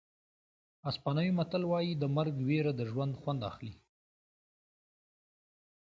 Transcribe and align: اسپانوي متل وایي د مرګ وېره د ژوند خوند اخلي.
اسپانوي 0.89 1.31
متل 1.39 1.63
وایي 1.71 1.91
د 1.97 2.03
مرګ 2.17 2.35
وېره 2.47 2.73
د 2.75 2.81
ژوند 2.91 3.13
خوند 3.19 3.41
اخلي. 3.49 3.73